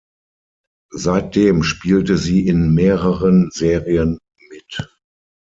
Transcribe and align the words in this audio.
Seitdem 0.95 1.61
spielte 1.61 2.17
sie 2.17 2.47
in 2.47 2.73
mehreren 2.73 3.51
Serien 3.51 4.17
mit. 4.49 4.89